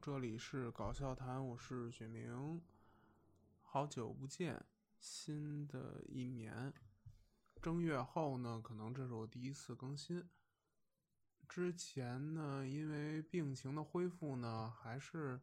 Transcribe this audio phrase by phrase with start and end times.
[0.00, 2.62] 这里是搞笑谈，我是雪明。
[3.62, 4.64] 好久不见，
[5.00, 6.72] 新的一年
[7.60, 10.28] 正月后呢，可能这是我第一次更新。
[11.48, 15.40] 之前呢，因为病情的恢复呢，还是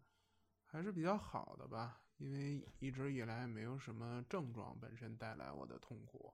[0.64, 6.34] 还是比较好的吧，因为一直以来没有什么症状本身带来我的痛苦，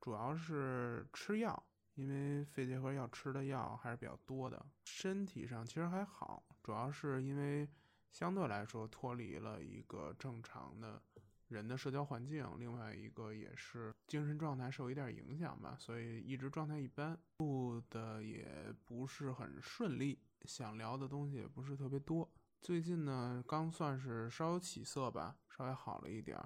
[0.00, 1.62] 主要是吃药。
[2.00, 7.68] 因为肺结核要吃的药还是比较多的，身体上其实还好，主要是因为
[8.10, 11.02] 相对来说脱离了一个正常的
[11.48, 22.26] 人的社交环境，另外一个也是精神状态受一点影响吧，所以一直状态一般，录的也不是很顺利，想聊的东西也不是特别多。
[22.62, 26.42] 最近呢，刚算是稍有起色吧，稍微好了一点，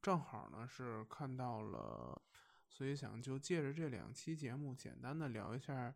[0.00, 2.22] 正好呢是看到了。
[2.68, 5.94] 所以想就借着这两期节目，简单的聊一下，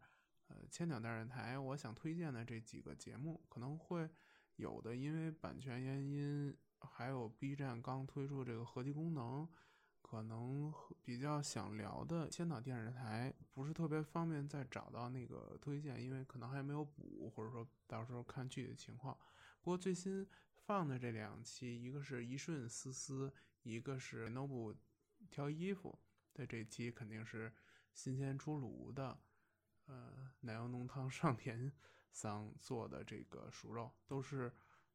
[0.49, 4.09] 呃，千鸟电视台我想推荐的这几个节目，可能会
[4.57, 9.49] 有的因为版权原因，还有 B 站刚推出这个合集功能，
[10.01, 10.73] 可能
[11.05, 19.17] 比较想聊的千岛电视台不是特别方便再找到那个推荐，因为可能还没有补，或者说到时候看具体的情况。
[19.63, 24.75] 不过最新放的这两期，一个是一瞬思思，一个是 Noble
[25.31, 25.99] 挑衣服。
[26.35, 27.53] 的这期肯定是
[27.93, 29.19] 新鲜出炉的，
[29.87, 31.73] 呃，奶油浓汤上田
[32.13, 34.53] 桑做的这个熟肉，都是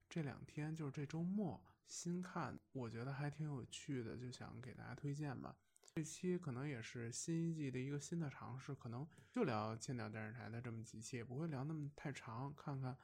[0.10, 5.56] 这两天就是这周末新看，我觉得还挺有趣的，就想给大家推荐吧。
[5.96, 12.96] 这期可能也是新一季的一个新的尝试，可能就聊千鸟电视台的这么几期，也不会聊那么太长，看看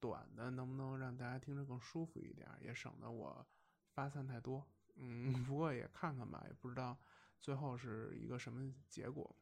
[0.00, 3.46] 短的能不能让大家听着更舒服一点，也省得我
[3.94, 4.66] 发散太多。
[4.96, 6.98] 嗯，不过也看看吧，也不知道
[7.42, 9.36] 最后是一个什么结果。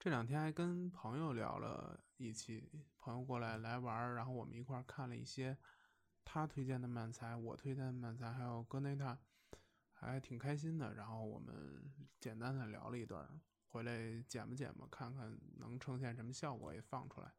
[0.00, 5.58] 这两天还跟朋友聊了一期，朋友过来来玩，然后我们一块看了一些
[6.24, 9.18] 他推荐的漫才，我推荐的漫才，还有哥内塔，
[9.92, 10.94] 还挺开心的。
[10.94, 13.28] 然后我们简单的聊了一段，
[13.66, 17.34] 回来剪吧剪吧，看看能呈现什么效果，也放出来。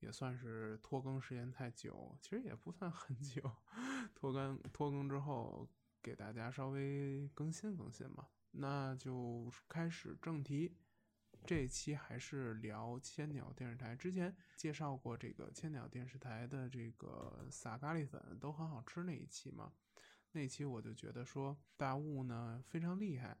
[0.00, 3.42] 也算是拖更时间太久，其实也不算很久。
[4.14, 5.68] 拖更拖更之后，
[6.08, 8.26] 给大家稍微更新更新嘛。
[8.52, 10.74] 那就开始正题，
[11.44, 13.94] 这期还是聊千鸟电视台。
[13.94, 19.74] 之前介绍过这个千鸟电视台的这个撒咖喱粉都很好吃那一期嘛，
[20.32, 23.37] 那期我就觉得说大雾呢非常厉害。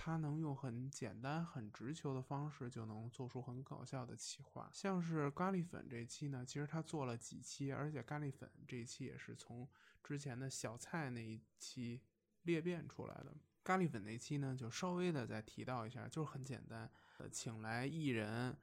[0.00, 9.68] 他能用很简单、很直球的方式就能做出很搞笑的企划，像是咖喱粉这期呢，其实他做了几期，而且咖喱粉这一期也是从
[10.04, 12.00] 之前的小菜那一期
[12.42, 13.36] 裂变出来的。
[13.64, 18.56] 咖喱粉那期呢，就稍微的再提到一下，就是很简单，呃，请来艺人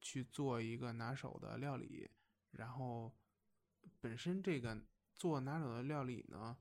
[0.00, 2.10] 去做一个拿手的料理，
[2.52, 3.14] 然后
[4.00, 4.82] 本身这个
[5.14, 6.56] 做拿手的料理呢，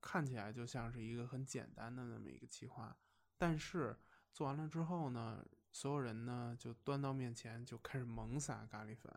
[0.00, 2.96] 看起来就像是一个很简单的那么一个企划。
[3.42, 3.96] 但是
[4.32, 9.12] 做完了之后呢，所有人呢就端到面前就开始猛撒咖喱粉，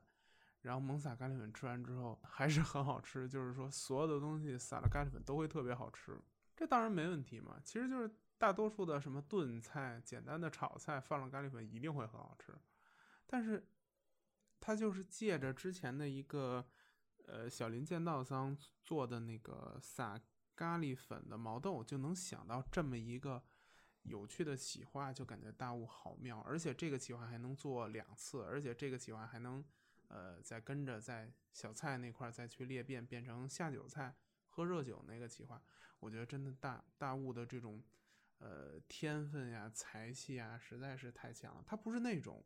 [0.62, 6.20] 然后猛撒咖喱粉吃完之后还是很好吃，就是说所有的东西撒了咖喱粉都会特别好吃，
[6.56, 7.62] 这当然没问题嘛。
[7.64, 12.52] 其实就是大多数的什么炖菜、简单的炒菜放了咖喱粉一定会很好吃，
[13.28, 13.64] 但是
[14.60, 16.68] 他就是借着之前的一个
[17.28, 20.20] 呃小林剑道桑做的那个撒
[20.56, 23.44] 咖喱粉的毛豆，就能想到这么一个。
[24.06, 29.64] 有趣的企划就感觉大雾好妙，而且这个企划还能做两次，而且这个企划还能，
[30.08, 34.16] 呃，再跟着在小菜那块再去裂变，变成下酒菜
[34.48, 35.62] 喝热酒那个企划，
[36.00, 37.84] 我觉得真的大大雾的这种，
[38.38, 41.64] 呃，天分呀、才气啊，实在是太强了。
[41.66, 42.44] 他不是那种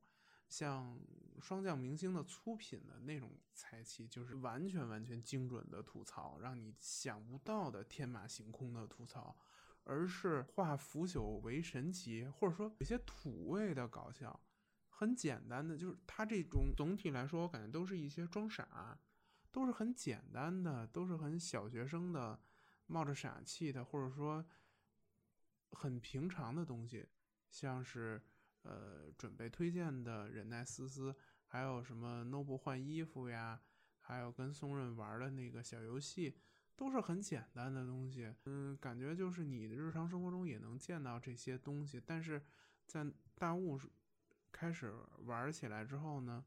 [0.48, 0.98] 像
[1.42, 9.38] 霜降明星的粗品的那种才气，就是完全完全精准的吐槽，让你想不到的天马行空的吐槽。
[9.84, 14.40] 而是化腐朽为神奇，或者说有些土味的搞笑，
[14.88, 19.00] 很简单的，就是他这种总体来说，我感觉都是一些装傻，
[19.52, 22.40] 都是很简单的，都是很小学生的，
[22.86, 24.46] 冒着傻气的，或者说
[25.72, 27.08] 很平常的东西，
[27.50, 28.22] 像是
[28.62, 31.16] 呃准备推荐的忍耐思思，
[31.46, 33.62] 还有什么 Noble 换衣服呀，
[34.00, 36.38] 还有跟松润玩的那个小游戏。
[36.80, 42.42] 都是很简单的东西，嗯，感觉就是你的日常生活中也能见到这些东西，但是
[42.86, 43.06] 在
[43.36, 43.78] 大雾
[44.50, 44.96] 开始
[45.26, 46.42] 玩起来之后呢，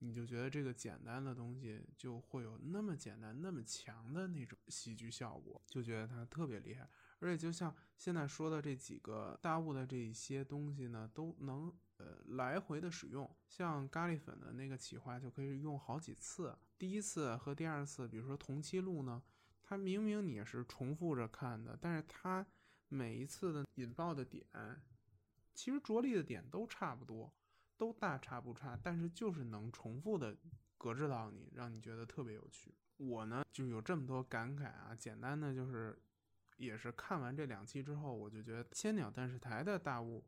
[0.00, 6.86] 你就觉得这个简单的东西就会有那么简单、那么强的那种喜剧效果，就觉得它特别厉害。
[7.20, 13.34] 而且就像现在说的这几个大雾的这一些东西呢，都能呃来回的使用。
[13.48, 19.22] 像咖喱粉的那个企划就可以用好几次，第一次和第二次，比如说同期录呢，
[19.68, 22.46] 它明明你是重复着看的，但是它
[22.88, 24.46] 每一次的引爆的点，
[25.52, 27.34] 其实着力的点都差不多，
[27.76, 30.36] 都大差不差，但是就是能重复的
[30.76, 32.74] 搁置到你，让你觉得特别有趣。
[32.96, 36.00] 我呢就有这么多感慨啊，简单的就是。
[36.56, 40.26] 也是看完这两期之后，我就觉得千鸟电视台的大雾，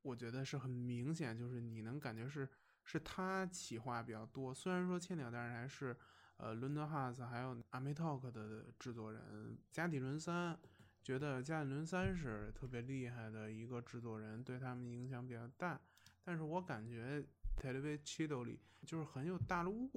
[0.00, 2.48] 我觉得是很明显，就是你能感觉是
[2.84, 4.54] 是他企划比较多。
[4.54, 5.98] 虽然说千鸟电视台是
[6.36, 10.58] 呃伦敦哈斯还有阿美 talk 的制作人加底伦三，
[11.02, 15.80] 觉得加底伦三是特别厉害的一个制作人，对他们影响比较大。
[16.22, 17.24] 但是我感觉。
[17.56, 19.88] t e l e v i s i o 里就是很有大陆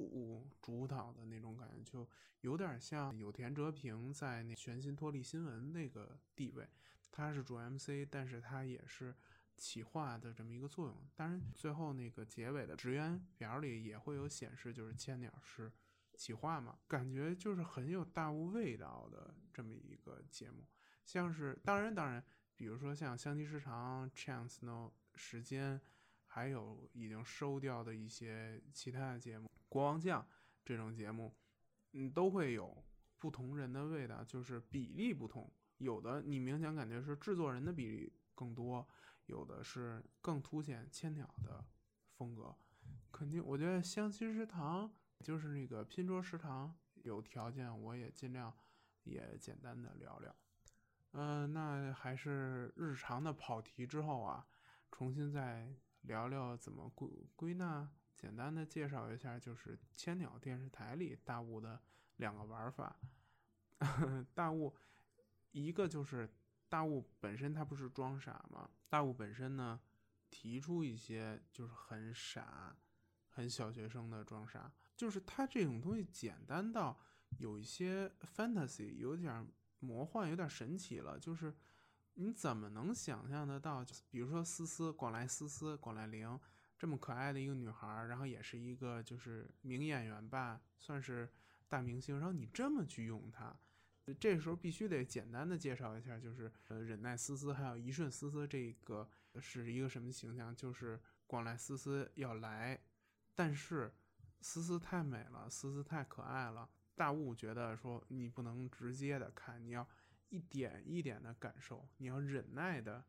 [0.62, 2.08] 主导的那种感觉，就
[2.42, 6.70] 有点像有田哲平在那全新脱离新闻那个地位，
[7.12, 9.12] 他是主 MC，但是他也是
[9.56, 10.96] 企划的这么一个作用。
[11.16, 15.72] 当然，最后那个结尾的职员表里也会有显示，就是千鸟是
[16.18, 20.66] 企划嘛，感觉就是很有大雾味道的这么一个节目。
[21.06, 22.22] 像是当然当然，
[22.58, 25.80] 比如说像相机时长、Chance No 时间。
[26.30, 30.22] 还有已经收掉的一些其他的节目，《国王酱》
[30.64, 31.34] 这种节目，
[31.94, 32.84] 嗯，都会有
[33.18, 35.52] 不同人的味道，就是比例不同。
[35.78, 38.88] 有的你明显感觉是制作人的比例更多，
[39.26, 41.66] 有的是更凸显千鸟的
[42.12, 42.56] 风格。
[43.10, 44.94] 肯定，我觉得相亲食堂
[45.24, 48.54] 就是那个拼桌食堂，有条件我也尽量
[49.04, 50.36] 也简单的聊聊。
[51.12, 54.48] 嗯，那还是日常的跑题之后啊，
[54.92, 55.76] 重新再。
[56.02, 61.82] 聊聊怎么归归纳，简单的介绍一下，就是千鸟电视台里大雾的
[62.18, 62.96] 两个玩法。
[64.34, 64.74] 大雾
[65.52, 66.30] 一个就是
[66.70, 68.70] 大雾本身它不是装傻吗？
[68.88, 69.82] 大雾本身呢
[70.30, 72.78] 提出一些就是很傻、
[73.28, 77.00] 很小学生的装傻，就是它这种东西简单到
[77.38, 79.48] 有一些 fantasy，有点
[79.80, 81.56] 魔幻，有点神奇了，就是。
[82.20, 83.86] 你怎么能想象得到？
[84.10, 86.40] 比如说思思广濑思思广濑铃
[86.76, 91.32] 这么可爱的一个女孩，然后也是一个就是名演员吧，算是
[91.68, 92.18] 大明星。
[92.18, 93.56] 然后你这么去用它，
[94.20, 99.08] 这时候必须得简单的介绍一下，就是呃忍耐思思还有一瞬思思这个
[99.40, 100.56] 是一个什么形象？
[100.56, 102.82] 就是广濑思思要来，
[103.36, 103.94] 但是
[104.42, 106.70] 思思太美了，思思太可爱了。
[106.96, 109.88] 大雾觉得说你不能直接的看，你要。
[110.30, 113.02] 一点一点的感受，你要忍耐的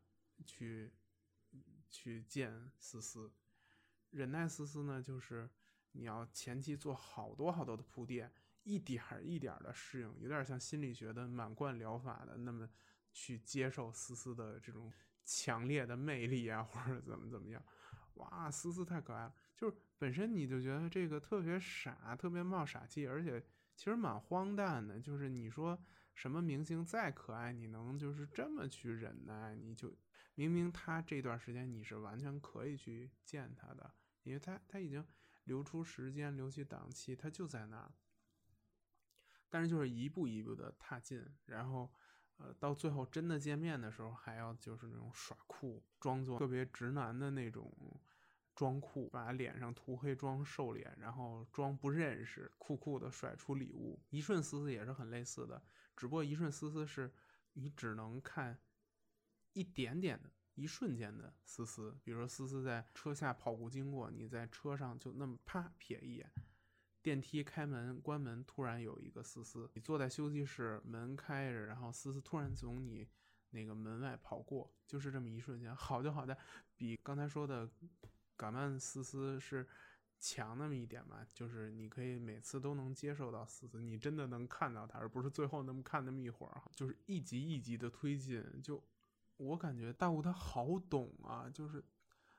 [0.45, 0.89] 去
[1.89, 3.29] 去见思思。
[4.11, 5.49] 忍耐思思呢，就是
[5.91, 8.31] 你要前期做好多好多的铺垫，
[8.63, 12.69] 一点一点的适应，有点像心理学的满贯疗法的，那么
[13.11, 14.89] 去接受思思的这种
[15.25, 17.61] 强烈的魅力啊，或者怎么怎么样。
[18.19, 23.43] 哇，思思太可爱了，就是本身你就觉得这个特别傻，特别冒傻气，而且
[23.75, 25.77] 其实蛮荒诞的，就是你说。
[26.15, 29.55] 什么明星再可爱，你能就是这么去忍耐？
[29.55, 29.97] 你就
[30.35, 33.93] 明明他这段时间你是完全可以去见他的，
[34.23, 35.07] 因为他他已经
[35.45, 37.93] 留出时间，留起档期，他就在那儿。
[39.49, 41.89] 但是就是一步一步的踏进，然后
[42.35, 47.73] 呃到最后真的见面的时候，还要就是那种耍酷，装作特别直男的那种。
[48.59, 53.97] 装酷，把脸上涂黑，装瘦脸，然后装不认识，酷酷的甩出礼物。
[54.09, 55.63] 一瞬思思也是很类似的，
[55.95, 57.09] 只不过一瞬思思是
[57.53, 58.59] 你只能看
[59.53, 66.29] 一点点的一瞬间的思思，比如说思思在车下跑步经过，你在车上就那么啪瞥一眼，
[67.01, 73.07] 电梯开门关门，突然有一个思思，你坐在休息室，门开着，然后思思突然从你
[73.51, 75.73] 那个门外跑过，就是这么一瞬间。
[75.73, 76.37] 好就好在
[76.75, 77.69] 比刚才说的。
[78.39, 79.67] 嘎曼思思是
[80.17, 88.41] 强那么一点嘛，就是你可以每次都能接受到思思，你真的能看到他，而不是最后那么看那么一会儿，就是一集一集的推进。
[88.63, 88.81] 就
[89.35, 91.83] 我感觉大雾他好懂啊，就是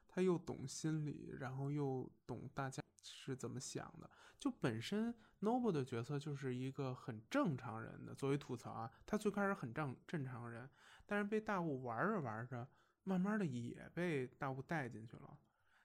[0.08, 4.10] 他又懂心理，然后又懂大家是怎么想的。
[4.38, 10.68] 就本身 Noble 的角色就是一个很正常人的，作为吐槽啊，他最开始很正正常人，
[11.04, 12.66] 但是被大雾玩着玩着，
[13.04, 15.38] 慢慢的也被大雾带进去了。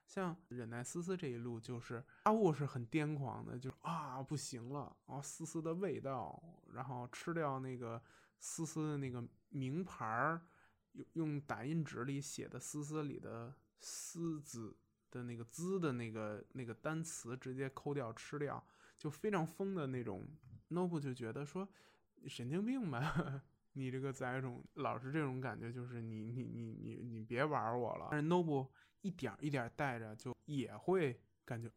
[0.06, 8.00] 像忍耐思思这一路，就是阿雾是很癫狂的，就是啊不行了啊思思的味道，然后吃掉那个
[8.38, 10.40] 思思的那个名牌儿，
[10.92, 14.76] 用用打印纸里写的思思里的思字
[15.10, 18.64] 的那个滋的那个那个单词直接抠掉吃掉，
[18.96, 20.26] 就非常疯的那种。
[20.68, 21.68] Nobu 就觉得说
[22.26, 23.42] 神经病吧，
[23.74, 28.08] 你这个崽种老是这种感觉，就是你你你你你别玩我了。
[28.10, 28.68] 但是 Noble
[29.06, 31.70] 一点一点带着，就也会感觉，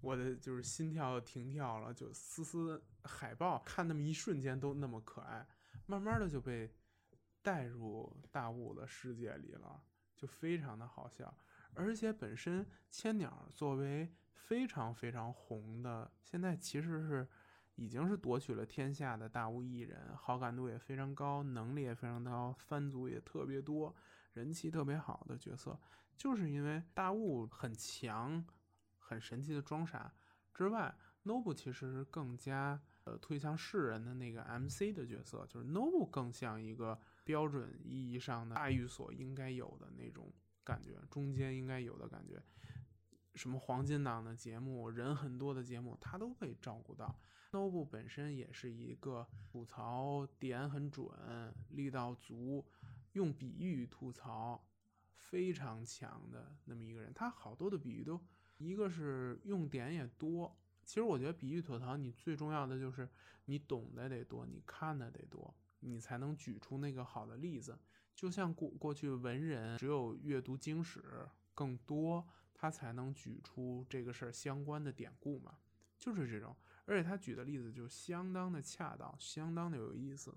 [0.00, 5.46] 我的就是心跳停跳了，就丝丝海报看那么一瞬间都那么可爱，
[5.86, 6.72] 慢慢的就被
[7.42, 9.82] 带入大雾的世界里了，
[10.16, 11.36] 就非常的好笑。
[11.74, 17.28] 而且本身千鸟作为非常非常红的，现在其实是。
[17.76, 23.92] 已经是夺取了天下的大物艺人，好感度也非常高，能力也非常高，番组也特别多，
[24.32, 25.76] 人气特别好的角色，
[26.16, 28.44] 就是因为大雾很强、
[28.98, 30.12] 很神奇的装傻
[30.52, 30.94] 之外
[31.24, 42.42] ，Nobu 其实是更加呃推向世人的那个 MC 的角色，就是 Nobu 更像一个标准意义上的大寓所应该有的那种感觉，中间应该有的感觉，
[43.34, 47.18] 什么黄金档的节目，人很多的节目，他都可以照顾到。
[47.50, 51.06] Nobu 本身也是一个吐槽点很准、
[51.68, 52.66] 力道足、
[53.12, 54.64] 用比喻吐槽
[55.30, 57.12] 非常强的那么一个人。
[57.14, 58.20] 他好多的比喻都，
[58.58, 60.56] 一个是用点也多。
[60.84, 63.08] 其实我觉得比喻吐槽，你最重要的就是
[63.46, 67.78] 你懂得得多，你看的得多，你才能举出那个好的例子。
[68.14, 71.02] 就像过过去文人只有阅读经史
[71.54, 75.58] 更多，他才能举出这个事儿相关的典故嘛，
[75.98, 76.54] 就是这种。
[76.84, 80.34] 而且他举的例子就相当的恰当，相当的有意思。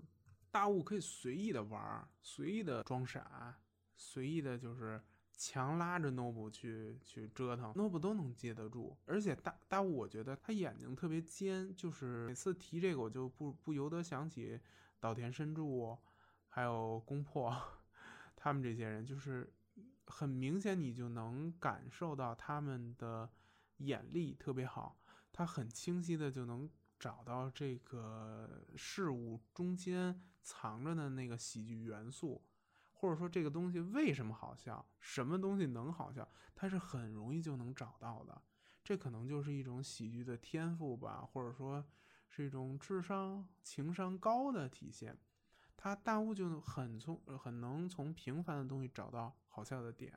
[0.50, 3.60] 大物可以随意的玩，随意的装傻，
[3.98, 5.02] 随意的就是
[5.36, 8.96] 强拉着 n o b e 去去折腾 n o b e 都能接得住。
[9.04, 14.58] 而且大大雾，我觉得他眼睛特别尖，就是每次提这个，我就不不由得想起
[15.00, 15.98] 岛田伸助，
[16.48, 17.54] 还有宫破，
[18.34, 19.52] 他们这些人，就是
[20.06, 23.28] 很明显你就能感受到他们的
[23.78, 25.00] 眼力特别好。
[25.32, 32.42] 他很清晰的就能找到这个事物中间藏着的那个喜剧元素，
[32.98, 38.42] 或者说这个东西为什么好笑，什么东西能好笑，它是很容易就能找到的。
[38.84, 41.84] 这可能就是一种喜剧的天赋吧，或者说
[42.28, 45.16] 是一种智商、情商高的体现。
[45.76, 50.12] 他大悟就很从很能从平凡的东西找到好笑的点，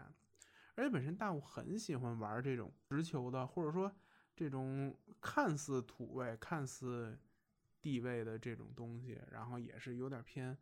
[0.75, 3.91] 而且本身大悟很喜欢玩这种直球的，或者说。
[4.33, 7.19] 这种看似土味、看似
[7.81, 10.57] 地位的这种东西，然后也是有点偏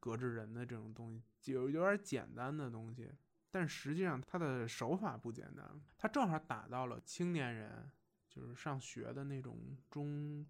[0.00, 3.12] 格制人的这种东西，就有点简单的东西，
[3.50, 7.88] 但实际上他的手法不简单，他正好打到了青年人，
[8.28, 10.44] 就是上学的那种中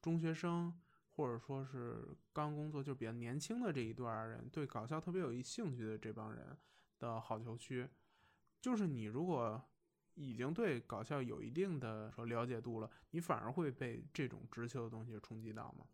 [0.00, 0.76] 中学生，
[1.10, 6.56] 或者说是刚工作就比较年轻的这一段人，对搞笑特别有兴趣的这帮人
[6.98, 7.88] 的好球区，
[8.60, 9.62] 就是你如果。
[10.16, 15.86] 已经对搞笑有一定的说了解度了，你反而会被这种直球的东西冲击到吗？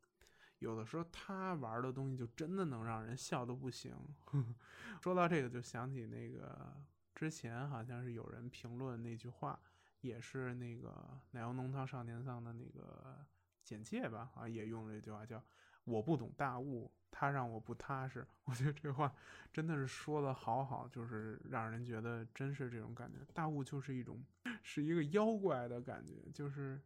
[0.59, 3.95] 有的时候他玩的东西就真的能让人笑的不行。
[5.03, 6.75] 说到这个，就想起那个
[7.15, 9.59] 之前好像是有人评论那句话，
[10.01, 13.25] 也是那个奶油浓汤少年丧的那个
[13.63, 15.43] 简介吧，啊，也用了这句话叫。
[15.85, 18.27] 我不懂大雾，他让我不踏实。
[18.43, 19.15] 我觉得这话
[19.53, 23.19] 真的是说的好好，就是让人觉得真是这种感觉。
[23.33, 24.21] 大雾就是一种，
[24.65, 26.83] 是一个妖怪的感觉，就是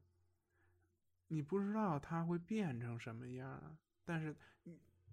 [1.30, 3.76] 你不知道他会变成什么样。
[4.04, 4.36] 但是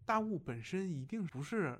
[0.05, 1.79] 大雾本身一定不是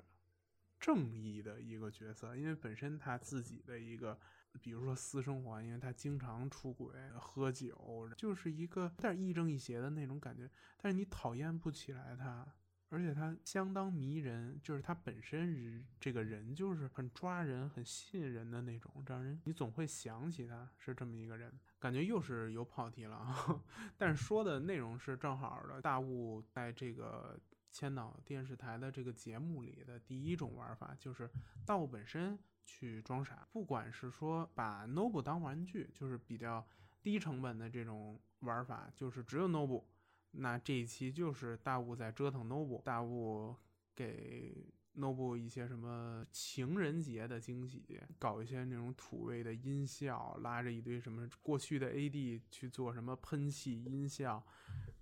[0.80, 4.18] 正义的一个角色，因为本身他自己的一个。
[4.60, 10.50] 比如说私生活，因为他经常出轨、喝酒，就是一个有点亦正亦邪的那种感觉。
[10.78, 12.44] 但是你讨厌不起来他，
[12.88, 21.52] 而且他相当迷人，就是他本身这个人就是很抓人、很吸引人的那种，让人你总会想起他是这么一个人。
[21.78, 23.62] 感觉又是有跑题了，
[23.96, 25.80] 但是说的内容是正好的。
[25.80, 27.38] 大雾在这个
[27.70, 31.30] 千岛电视台的这个节目里的第一种玩法，就是
[31.64, 32.38] 大雾本身。
[32.70, 36.62] 去装傻，不管是说把 Noble 当玩具，就是比较
[37.02, 39.84] 低成本的这种玩法，就是只有 Noble
[40.32, 43.56] 那这一期就是大雾在折腾 Noble，大雾
[43.94, 44.66] 给
[44.98, 54.44] Noble 一些什么情人节的惊喜，搞一些那种土味的音效，拉着一堆什么过去的 AD 去做什么喷气音效，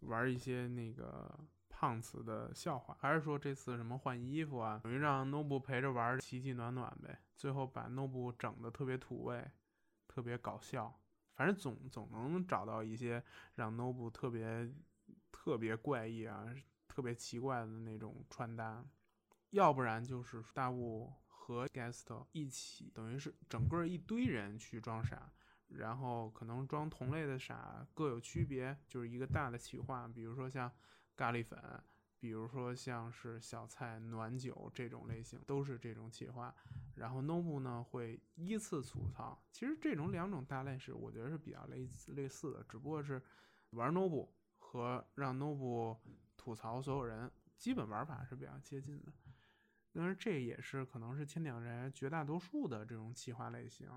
[0.00, 1.38] 玩一些那个。
[1.78, 7.20] 胖子的笑话，还是说这次什么换衣服啊，等于让 Noble 陪着玩，奇迹暖暖呗。
[7.36, 9.46] 最后把 Noble 整的特别土味，
[10.08, 10.98] 特别搞笑。
[11.34, 13.22] 反正总总能找到一些
[13.56, 14.72] 让 Noble 特别
[15.30, 16.46] 特别怪异啊，
[16.88, 18.82] 特别奇怪的那种穿搭。
[19.50, 25.32] 要不然就是大雾和 Guest 一起，等于是整个一堆人去装傻，
[25.68, 30.08] 然后可能装同类的傻各有区别，就是一个大的企划。
[30.08, 30.70] 比如说像。
[31.18, 31.58] 咖喱粉，
[32.20, 36.54] 比如说像是小菜、暖酒这种类型，都是这种企划。
[36.94, 43.22] 然后 Nobu 呢会依次吐槽，其实这种两种大类是我觉得是比较类似类似的，只不过是
[43.70, 45.96] 玩 Nobu 和让 Nobu
[46.36, 49.10] 吐槽所有人，基本玩法是比较接近的。
[49.96, 53.88] 但是这也是可能是千鸟人绝大多数的这种企划类型，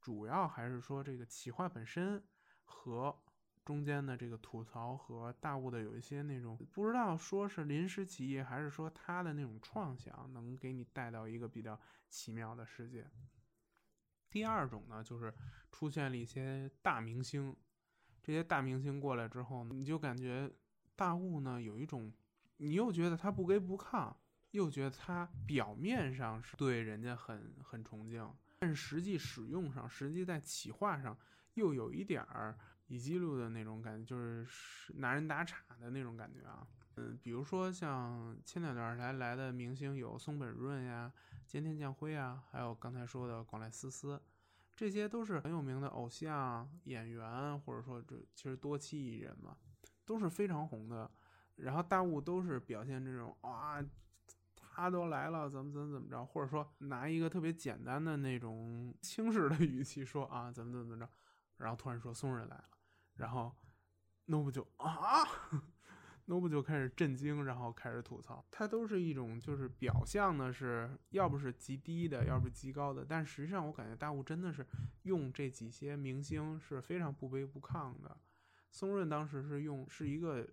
[0.00, 2.22] 主要还是说这个企划本身
[2.64, 3.18] 和
[3.64, 13.10] 中间的这个吐槽和大物的有一些那种不知道说是临时起意还是说他的那种创想能给你带到一个比较奇妙的世界。
[14.30, 15.32] 第二种呢，就是
[15.72, 17.56] 出现了一些大明星，
[18.22, 20.48] 这些大明星过来之后，你就感觉
[20.94, 22.12] 大物呢有一种，
[22.58, 24.14] 你又觉得他不卑不亢。
[24.52, 28.26] 又觉得他表面上是对人家很很崇敬，
[28.58, 31.16] 但是实际使用上，实际在企划上
[31.54, 36.66] 又有一点儿以记录的那种感觉，就是拿人打岔的那种感觉啊。
[36.94, 41.12] 嗯，比如说像前两段来来的明星有松本润呀、
[41.46, 44.18] 菅田将晖啊，还有刚才说的广濑丝丝，
[44.74, 49.54] 这些都是很有名的偶像演员，或者说这其实多栖艺人嘛，
[50.06, 51.10] 都是非常红的。
[51.56, 53.84] 然后大雾都是表现这种哇。
[54.76, 61.08] 他都来了，怎么怎么怎么着，或者说拿一个特别简单的那种轻视的语气说啊，怎么怎么着，
[61.56, 62.64] 然后突然说松人来了，
[63.14, 63.56] 然后
[64.26, 65.24] Nobu 就啊，
[66.28, 68.44] Nobu 就开始震惊，然后开始吐槽。
[68.50, 74.66] 他都是一种就是表象的是，要不是极低的，要不是极高的，但实际上我感觉大雾真的是
[75.04, 78.14] 用这几些明星是非常不卑不亢的。
[78.70, 80.46] 松润当时是用是一个。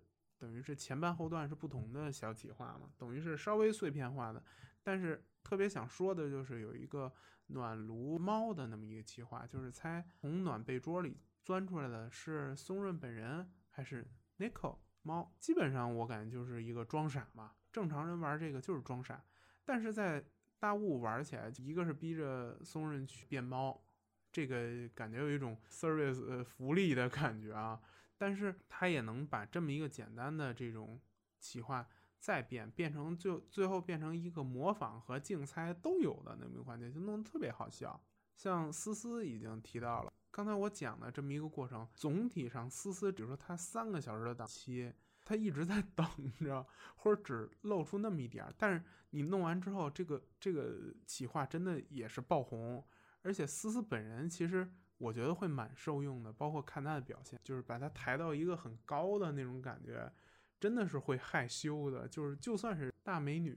[0.44, 4.44] 等于是前半后段是不同的小企划嘛，等于是稍微碎片化的，
[4.82, 7.10] 但是特别想说的就是有一个
[7.46, 19.24] 暖炉猫的那么一个企划，就是猜从暖被窝里钻出来的是松润本人还是 Nico 猫，基本上我感觉就是一个装傻嘛，正常人玩这个就是装傻，
[19.64, 20.22] 但是在
[20.58, 23.82] 大雾玩起来，一个是逼着松润去变猫，
[24.30, 27.80] 这个感觉有一种 service 福利的感觉啊。
[28.16, 31.00] 但是他也能把这么一个简单的这种
[31.40, 31.86] 企划
[32.18, 38.00] 再变变成最最后变成一个模仿和竞猜都有的那么一个环节，就弄得特别好笑。
[38.36, 44.92] 像思思已经提到了，刚才我讲的这么一个过程，总体上思思，比如说他三个小时的档期，
[45.24, 46.06] 他一直在等
[46.40, 48.54] 着，或者只露出那么一点儿。
[48.56, 52.84] 但是你弄完之后，这个这个企划真的也是爆红，
[53.22, 54.72] 而且思思本人其实。
[55.04, 60.10] 我觉得会蛮受用的，包括看他的表现，就是把他抬到一个很高的那种感觉，
[60.58, 62.08] 真的是会害羞的。
[62.08, 63.54] 就是就算是大美女、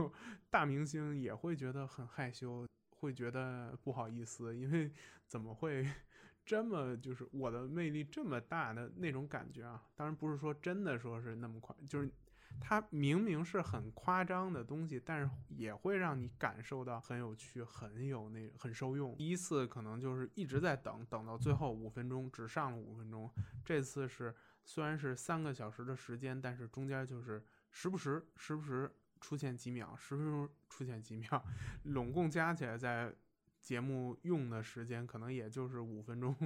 [0.50, 4.92] 大明星，也会觉得很害羞，会觉得不好意思，因为
[5.26, 5.86] 怎么会
[6.44, 9.82] 这么就是我的魅力这么大的那种感觉啊？
[9.96, 12.10] 当然不是说真的说是那么快，就是。
[12.58, 19.16] 它明明是很夸张的东西，但是也会让你感受到很有趣，很有那很受用。
[19.16, 23.30] 第一次可能就是一直在等，等到最后五分钟只上了五分钟。
[23.64, 24.34] 这次是
[24.64, 31.44] 虽然是三个小时的时间，但是中间就是时不时、时不时出现几秒，时不时出现几秒，
[31.84, 33.12] 拢共加起来在
[33.60, 36.36] 节目用的时间可能也就是五分钟，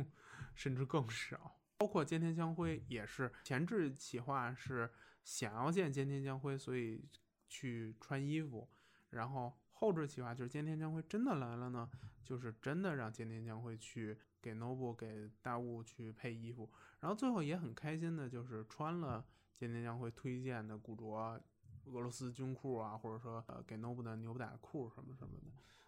[0.55, 1.57] 甚至更少。
[1.77, 4.91] 包括菅田将晖也是前置企划是。
[5.25, 7.03] 想要见菅田将晖，所以
[7.49, 8.69] 去穿衣服。
[9.11, 11.89] 然后后置企划就是菅田将晖真的来了呢，
[12.23, 16.71] 就是真的让菅田将晖去给 Noble 给大雾去配衣服。
[17.01, 19.25] 然后最后也很开心的，就是穿了
[19.57, 21.41] 菅田将晖推荐的古着
[21.87, 25.47] 俄罗斯军裤啊，或者说呃给 Noble 的牛仔裤什么什么的。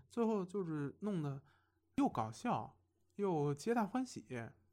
[0.08, 1.42] 最后就是弄得
[1.96, 2.76] 又搞笑
[3.16, 4.24] 又皆大欢喜。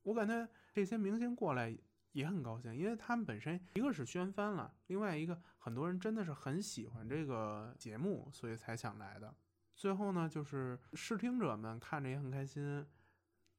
[0.04, 1.78] 我感觉这些明星过来。
[2.14, 9.36] 也很高兴，因为他们本身一个是宣翻了，另外一个很多人真的是很喜欢这个节目，所以才想来的。
[9.76, 12.86] 最后呢，就是视听者们看着也很开心，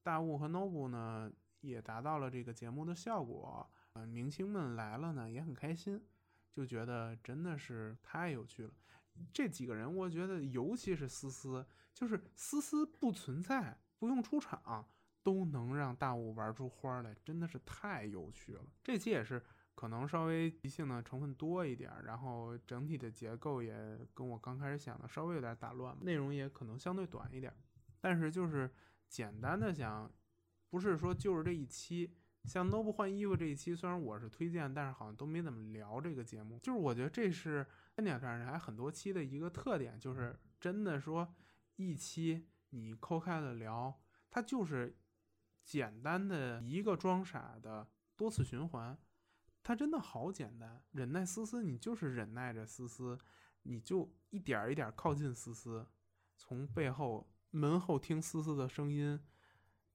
[0.02, 6.00] 大雾和 Nobu 呢也达到了这个节目的效果，嗯，明星们来了呢也很开心，
[6.52, 8.72] 就觉得真的是太有趣了。
[9.32, 14.88] 这几个人，我觉得尤其是思思，就是思思不存在，不用出场。
[15.24, 18.60] 都能让大雾玩出花来，真的是太有趣了。
[18.82, 19.42] 这期也是
[19.74, 23.74] 可能稍微即兴的成分多一点，然后整体的结构也
[24.12, 27.50] 跟我刚开始想的稍微有点打乱，内容也可能相对短一点。
[28.02, 28.70] 但是就是
[29.08, 30.12] 简单的想，
[30.68, 36.58] 不是说就是这一期，像 Nobu 换衣服这一期，虽然我是推荐，但是好像都没怎么聊这个节目。
[36.58, 41.34] 就是我觉得这是三点电视台很多期的一个特点，就是真的说
[41.76, 44.94] 一期你抠开了聊，它就是。
[45.64, 48.96] 简单的一个装傻的多次循环，
[49.62, 53.18] 它真的好简单，忍耐思思，你就是忍耐着思思，
[53.62, 55.86] 你就一点一点靠近思思，
[56.36, 59.18] 从背后门后听思思的声音，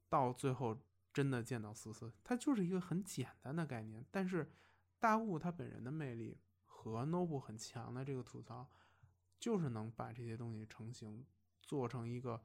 [0.10, 0.82] 到最后
[1.14, 4.06] 真的见到思思，它就是一个很简单的概念。
[4.10, 4.52] 但是
[4.98, 8.70] 大雾他本人的魅力和 Nobu 很强的这个吐槽，
[9.40, 11.26] 就是能把这些东西成型，
[11.62, 12.44] 做成一个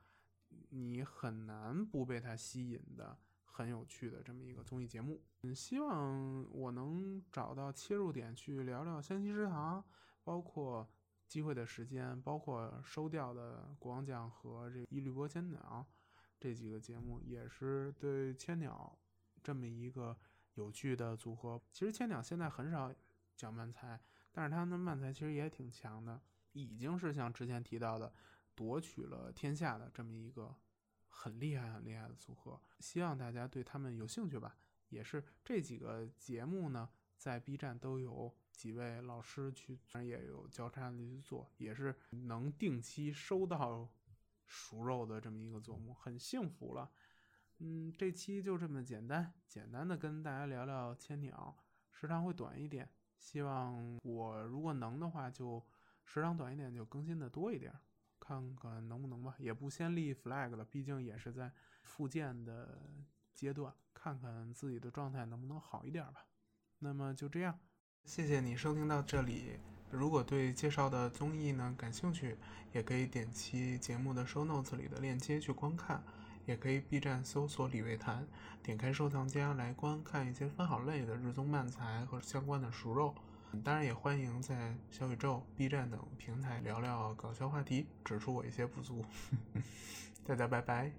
[0.70, 3.18] 你很难不被它吸引的。
[3.56, 9.84] 很有趣的这么一个综艺节目，嗯，希望我能找到切入点去聊聊湘西食堂，
[10.24, 10.90] 包括
[11.28, 15.86] 机会的时间，包括收掉的国王酱和这一缕波千鸟
[16.40, 18.98] 这几个节目，也是对千鸟
[19.40, 20.18] 这么一个
[20.54, 21.62] 有趣的组合。
[21.70, 22.92] 其实千鸟现在很少
[23.36, 24.00] 讲慢才，
[24.32, 26.20] 但是他的慢才其实也挺强的，
[26.54, 28.12] 已经是像之前提到的
[28.54, 30.54] 夺取了天下的这么一个。
[31.16, 34.58] 很厉害、很厉害的组合，希望大家对他们有兴趣吧。
[34.88, 43.88] 也是这几个节目呢，在 B 站都有几位老师去，也有交叉的去做，也是能定期收到
[44.44, 46.90] 熟肉的这么一个节目，很幸福了。
[47.58, 51.56] 嗯，这期就这么简单，简单的跟大家聊聊千鸟，
[51.92, 52.90] 时长会短一点。
[53.16, 55.64] 希望我如果能的话，就
[56.04, 57.72] 时长短一点，就更新的多一点。
[58.26, 62.80] 看看能不能吧，也不先立 flag 了，毕竟也是在复健的
[63.34, 66.26] 阶段，看看自己的状态能不能好一点吧。
[66.78, 67.58] 那么就这样，
[68.04, 69.58] 谢谢你收听到这里。
[69.90, 72.36] 如果对介绍的综艺呢感兴趣，
[72.72, 76.02] 也可以点击节目的 show notes 里的链接去观看，
[76.46, 78.26] 也可以 B 站搜索李维谈，
[78.62, 83.14] 点开收藏夹来观看一些番好类的日综漫才和相关的熟肉。
[83.62, 89.04] 当然也欢迎在小宇宙、B 站等平台聊聊搞笑话题，指出我一些不足。
[90.26, 90.90] 大家拜拜。